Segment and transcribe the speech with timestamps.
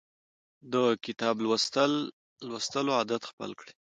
[0.73, 0.75] د
[1.05, 1.35] کتاب
[2.53, 3.71] لوستلو عادت خپل کړئ.